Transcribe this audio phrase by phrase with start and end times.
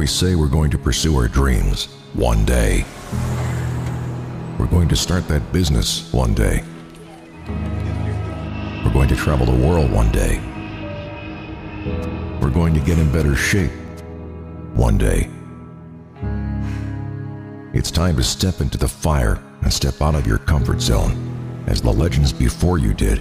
[0.00, 2.86] Always say we're going to pursue our dreams one day.
[4.58, 6.64] We're going to start that business one day.
[8.82, 10.40] We're going to travel the world one day.
[12.40, 13.72] We're going to get in better shape
[14.72, 15.28] one day.
[17.74, 21.82] It's time to step into the fire and step out of your comfort zone, as
[21.82, 23.20] the legends before you did,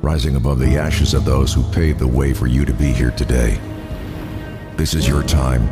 [0.00, 3.10] rising above the ashes of those who paved the way for you to be here
[3.10, 3.60] today.
[4.78, 5.66] This is your time.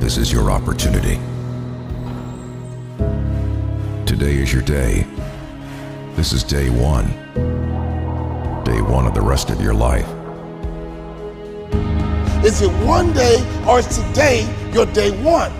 [0.00, 1.20] This is your opportunity.
[4.06, 5.06] Today is your day.
[6.16, 7.08] This is day one.
[8.64, 10.08] Day one of the rest of your life.
[12.42, 15.52] Is it one day or is today your day one?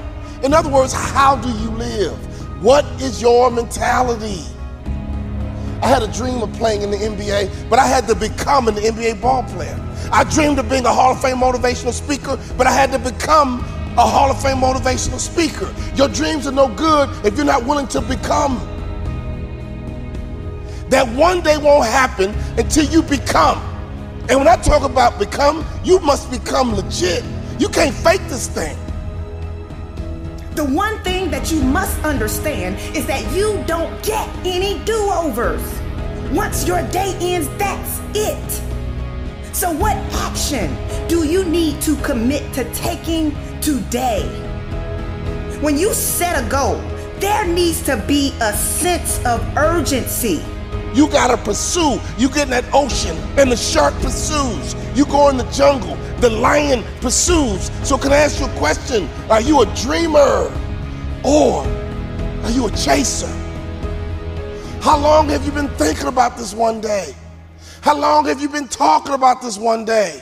[0.42, 2.17] In other words, how do you live?
[2.62, 4.42] What is your mentality?
[5.83, 8.77] I had a dream of playing in the NBA, but I had to become an
[8.77, 9.78] NBA ball player.
[10.12, 13.61] I dreamed of being a Hall of Fame motivational speaker, but I had to become
[13.97, 15.73] a Hall of Fame motivational speaker.
[15.95, 18.59] Your dreams are no good if you're not willing to become.
[20.89, 23.59] That one day won't happen until you become.
[24.29, 27.25] And when I talk about become, you must become legit.
[27.59, 28.77] You can't fake this thing.
[30.55, 35.62] The one thing that you must understand is that you don't get any do overs.
[36.33, 38.62] Once your day ends, that's it.
[39.53, 40.77] So, what action
[41.09, 44.23] do you need to commit to taking today?
[45.61, 46.81] When you set a goal,
[47.19, 50.41] there needs to be a sense of urgency.
[50.95, 52.01] You gotta pursue.
[52.17, 54.77] You get in that ocean and the shark pursues.
[54.95, 57.73] You go in the jungle, the lion pursues.
[57.83, 59.08] So, can I ask you a question?
[59.29, 60.48] Are you a dreamer
[61.24, 61.67] or
[62.45, 63.27] are you a chaser?
[64.80, 67.14] How long have you been thinking about this one day?
[67.83, 70.20] How long have you been talking about this one day?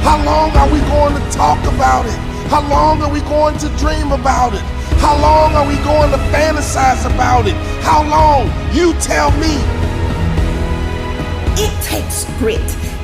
[0.00, 2.18] How long are we going to talk about it?
[2.48, 4.62] How long are we going to dream about it?
[4.96, 7.54] How long are we going to fantasize about it?
[7.82, 8.46] How long?
[8.74, 9.60] You tell me.
[11.62, 12.60] It takes grit.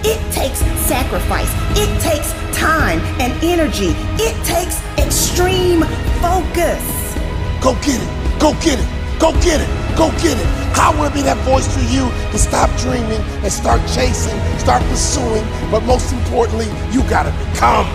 [0.06, 1.53] It takes sacrifice.
[1.77, 3.93] It takes time and energy.
[4.17, 5.83] It takes extreme
[6.23, 6.83] focus.
[7.61, 8.41] Go get it.
[8.41, 9.21] Go get it.
[9.21, 9.75] Go get it.
[9.97, 10.47] Go get it.
[10.79, 14.83] I want to be that voice for you to stop dreaming and start chasing, start
[14.84, 17.87] pursuing, but most importantly, you got to become.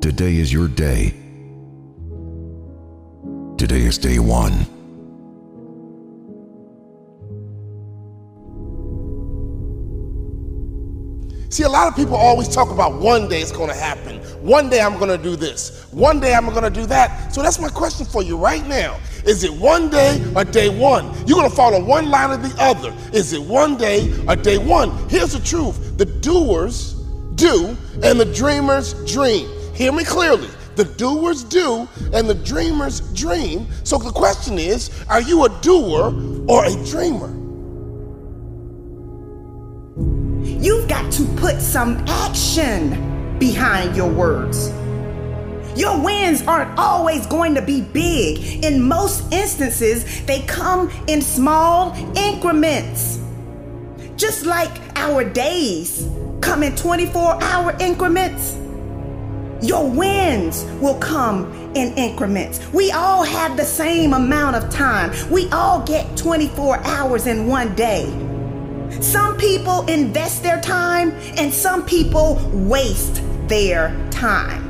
[0.00, 1.14] Today is your day.
[3.58, 4.73] Today is day one.
[11.54, 14.18] See, a lot of people always talk about one day it's going to happen.
[14.44, 15.86] One day I'm going to do this.
[15.92, 17.32] One day I'm going to do that.
[17.32, 18.98] So that's my question for you right now.
[19.24, 21.06] Is it one day or day one?
[21.28, 22.92] You're going to follow one line or the other.
[23.12, 24.90] Is it one day or day one?
[25.08, 26.94] Here's the truth the doers
[27.36, 29.48] do and the dreamers dream.
[29.76, 30.50] Hear me clearly.
[30.74, 33.68] The doers do and the dreamers dream.
[33.84, 36.12] So the question is are you a doer
[36.48, 37.43] or a dreamer?
[41.16, 44.70] To put some action behind your words.
[45.76, 48.64] Your wins aren't always going to be big.
[48.64, 53.20] In most instances, they come in small increments.
[54.16, 56.08] Just like our days
[56.40, 58.56] come in 24 hour increments,
[59.62, 62.60] your wins will come in increments.
[62.72, 65.12] We all have the same amount of time.
[65.30, 68.33] We all get 24 hours in one day.
[69.00, 74.62] Some people invest their time and some people waste their time.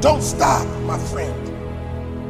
[0.00, 1.46] Don't stop, my friend.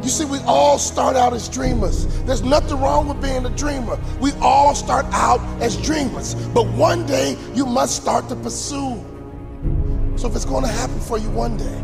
[0.03, 2.07] You see, we all start out as dreamers.
[2.25, 3.99] There's nothing wrong with being a dreamer.
[4.19, 6.35] We all start out as dreamers.
[6.35, 9.05] But one day, you must start to pursue.
[10.17, 11.79] So if it's going to happen for you one day,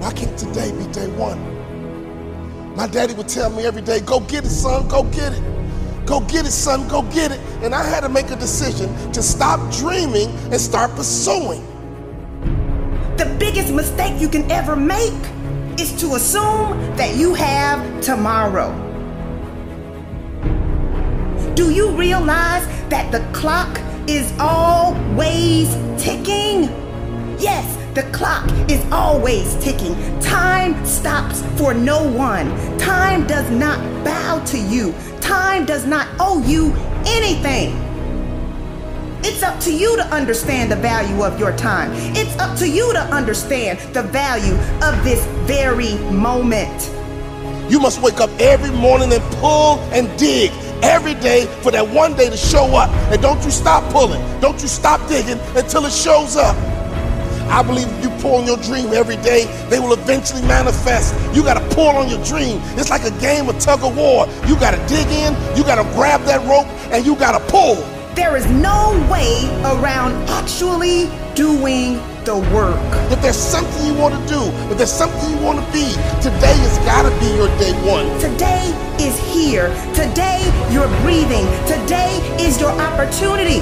[0.00, 1.38] why can't today be day one?
[2.74, 5.59] My daddy would tell me every day, go get it, son, go get it.
[6.06, 7.40] Go get it, son, go get it.
[7.62, 11.64] And I had to make a decision to stop dreaming and start pursuing.
[13.16, 15.22] The biggest mistake you can ever make
[15.78, 18.70] is to assume that you have tomorrow.
[21.54, 23.78] Do you realize that the clock
[24.10, 25.68] is always
[26.02, 26.64] ticking.
[27.38, 27.64] Yes,
[27.94, 29.94] the clock is always ticking.
[30.20, 32.48] Time stops for no one.
[32.78, 34.94] Time does not bow to you.
[35.20, 36.72] Time does not owe you
[37.06, 37.76] anything.
[39.22, 41.90] It's up to you to understand the value of your time.
[42.16, 46.90] It's up to you to understand the value of this very moment.
[47.70, 50.52] You must wake up every morning and pull and dig
[50.82, 52.90] every day for that one day to show up.
[53.12, 54.20] And don't you stop pulling.
[54.40, 56.56] Don't you stop digging until it shows up.
[57.50, 61.14] I believe if you pull on your dream every day, they will eventually manifest.
[61.34, 62.60] You got to pull on your dream.
[62.78, 64.28] It's like a game of tug of war.
[64.46, 67.44] You got to dig in, you got to grab that rope, and you got to
[67.50, 67.74] pull.
[68.14, 71.94] There is no way around actually doing
[72.24, 72.78] the work.
[73.10, 75.90] If there's something you want to do, if there's something you want to be,
[76.22, 78.06] today has got to be your day one.
[78.20, 78.70] Today
[79.00, 79.68] is here.
[79.94, 80.38] Today
[80.70, 81.46] you're breathing.
[81.66, 83.60] Today is your opportunity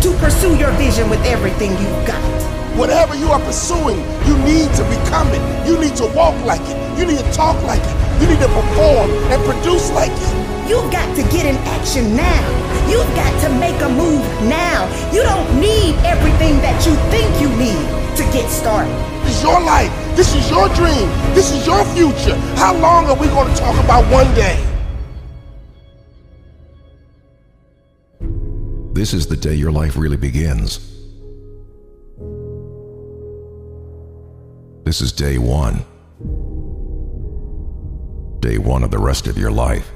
[0.00, 2.37] to pursue your vision with everything you've got.
[2.78, 5.42] Whatever you are pursuing, you need to become it.
[5.66, 6.78] You need to walk like it.
[6.96, 8.22] You need to talk like it.
[8.22, 10.70] You need to perform and produce like it.
[10.70, 12.42] You've got to get in action now.
[12.88, 14.86] You've got to make a move now.
[15.12, 17.82] You don't need everything that you think you need
[18.16, 18.94] to get started.
[19.24, 19.90] This is your life.
[20.14, 21.08] This is your dream.
[21.34, 22.36] This is your future.
[22.54, 24.64] How long are we going to talk about one day?
[28.92, 30.97] This is the day your life really begins.
[34.88, 35.84] This is day one.
[38.40, 39.86] Day one of the rest of your life.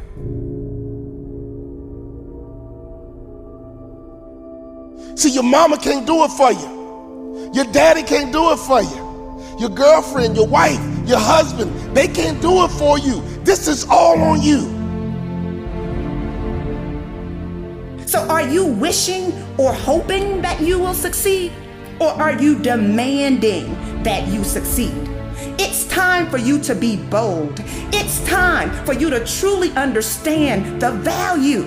[5.19, 7.50] See, your mama can't do it for you.
[7.55, 9.56] Your daddy can't do it for you.
[9.59, 10.79] Your girlfriend, your wife,
[11.09, 13.23] your husband, they can't do it for you.
[13.44, 14.61] This is all on you.
[18.06, 21.50] So, are you wishing or hoping that you will succeed?
[21.99, 23.75] Or are you demanding
[24.05, 25.09] that you succeed?
[25.59, 27.61] It's time for you to be bold.
[27.93, 31.65] It's time for you to truly understand the value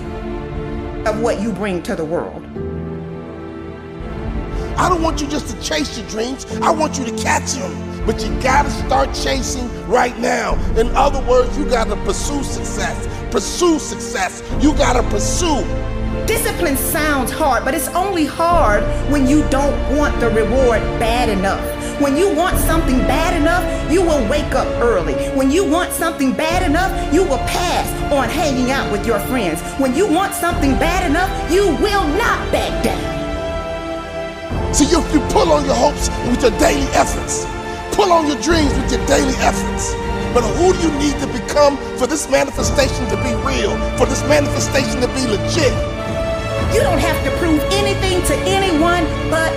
[1.06, 2.42] of what you bring to the world.
[4.78, 6.44] I don't want you just to chase your dreams.
[6.56, 8.04] I want you to catch them.
[8.04, 10.54] But you gotta start chasing right now.
[10.78, 13.08] In other words, you gotta pursue success.
[13.32, 14.42] Pursue success.
[14.60, 15.64] You gotta pursue.
[16.26, 18.82] Discipline sounds hard, but it's only hard
[19.12, 21.62] when you don't want the reward bad enough.
[22.00, 23.62] When you want something bad enough,
[23.92, 25.14] you will wake up early.
[25.36, 29.62] When you want something bad enough, you will pass on hanging out with your friends.
[29.78, 33.14] When you want something bad enough, you will not back down.
[34.74, 37.46] See, if you pull on your hopes with your daily efforts,
[37.94, 39.94] pull on your dreams with your daily efforts.
[40.34, 44.22] But who do you need to become for this manifestation to be real, for this
[44.28, 45.95] manifestation to be legit?
[46.74, 49.52] You don't have to prove anything to anyone but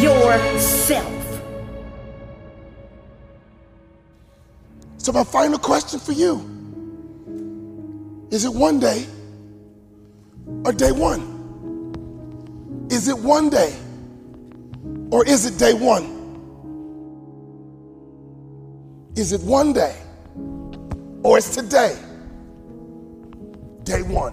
[0.00, 1.12] yourself.
[4.98, 6.50] So, my final question for you
[8.30, 9.06] is it one day
[10.64, 11.34] or day one?
[12.90, 13.74] Is it one day
[15.10, 16.04] or is it day one?
[19.16, 19.94] Is it one day
[21.22, 21.96] or is today
[23.84, 24.32] day one?